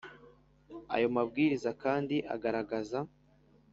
ayo 0.95 1.07
mabwiriza 1.15 1.69
kandi 1.83 2.15
agaragaza 2.35 2.99